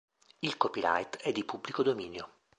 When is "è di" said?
1.17-1.43